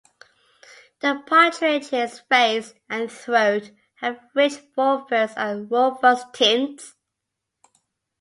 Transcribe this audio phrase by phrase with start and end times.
[1.01, 3.69] The partridge's face and throat
[3.99, 6.95] have rich fulvous and rufous tints.